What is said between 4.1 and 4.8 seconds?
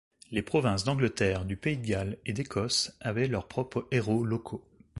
locaux.